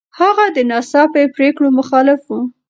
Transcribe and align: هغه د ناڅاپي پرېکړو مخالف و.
هغه 0.19 0.45
د 0.55 0.57
ناڅاپي 0.69 1.25
پرېکړو 1.35 1.67
مخالف 1.79 2.21
و. 2.35 2.35